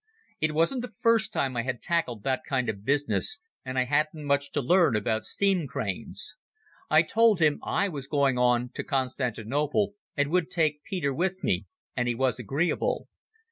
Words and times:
It 0.39 0.55
wasn't 0.55 0.81
the 0.81 0.87
first 0.99 1.31
time 1.31 1.55
I 1.55 1.61
had 1.61 1.79
tackled 1.79 2.23
that 2.23 2.41
kind 2.43 2.69
of 2.69 2.83
business, 2.83 3.39
and 3.63 3.77
I 3.77 3.83
hadn't 3.83 4.25
much 4.25 4.51
to 4.53 4.59
learn 4.59 4.95
about 4.95 5.25
steam 5.25 5.67
cranes. 5.67 6.37
I 6.89 7.03
told 7.03 7.39
him 7.39 7.59
I 7.61 7.87
was 7.87 8.07
going 8.07 8.35
on 8.35 8.69
to 8.73 8.83
Constantinople 8.83 9.93
and 10.17 10.31
would 10.31 10.49
take 10.49 10.81
Peter 10.81 11.13
with 11.13 11.43
me, 11.43 11.67
and 11.95 12.07
he 12.07 12.15
was 12.15 12.39
agreeable. 12.39 13.09